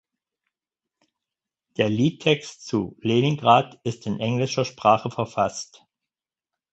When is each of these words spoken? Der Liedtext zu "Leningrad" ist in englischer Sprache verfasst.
Der 1.77 1.87
Liedtext 1.87 2.65
zu 2.65 2.97
"Leningrad" 3.01 3.79
ist 3.83 4.07
in 4.07 4.19
englischer 4.19 4.65
Sprache 4.65 5.11
verfasst. 5.11 5.85